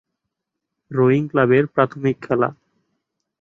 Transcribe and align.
Rowing 0.91 1.23
ক্লাবের 1.31 1.65
প্রাথমিক 1.67 2.15
খেলা। 2.21 2.49